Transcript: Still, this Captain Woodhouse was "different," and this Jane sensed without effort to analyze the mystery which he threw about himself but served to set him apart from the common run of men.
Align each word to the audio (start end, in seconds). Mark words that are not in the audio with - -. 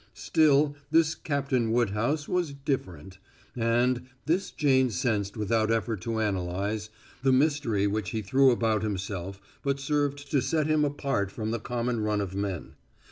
Still, 0.15 0.75
this 0.89 1.13
Captain 1.13 1.71
Woodhouse 1.71 2.27
was 2.27 2.53
"different," 2.53 3.19
and 3.55 4.07
this 4.25 4.49
Jane 4.49 4.89
sensed 4.89 5.37
without 5.37 5.69
effort 5.69 6.01
to 6.01 6.19
analyze 6.19 6.89
the 7.21 7.31
mystery 7.31 7.85
which 7.85 8.09
he 8.09 8.23
threw 8.23 8.49
about 8.49 8.81
himself 8.81 9.39
but 9.61 9.79
served 9.79 10.31
to 10.31 10.41
set 10.41 10.65
him 10.65 10.83
apart 10.83 11.31
from 11.31 11.51
the 11.51 11.59
common 11.59 11.99
run 11.99 12.19
of 12.19 12.33
men. 12.33 12.73